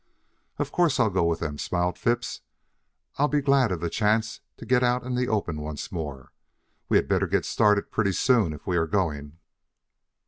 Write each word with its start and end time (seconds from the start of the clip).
"Of 0.57 0.71
course 0.71 0.99
I'll 0.99 1.11
go 1.11 1.25
with 1.25 1.41
them," 1.41 1.59
smiled 1.59 1.95
Phipps. 1.95 2.41
"I'll 3.17 3.27
be 3.27 3.39
glad 3.39 3.71
of 3.71 3.81
the 3.81 3.89
chance 3.91 4.39
to 4.57 4.65
get 4.65 4.81
out 4.81 5.03
in 5.03 5.13
the 5.13 5.27
open 5.27 5.61
once 5.61 5.91
more. 5.91 6.31
We 6.89 6.97
had 6.97 7.07
better 7.07 7.27
get 7.27 7.45
started 7.45 7.91
pretty 7.91 8.13
soon 8.13 8.51
if 8.51 8.65
we 8.65 8.77
are 8.77 8.87
going." 8.87 9.37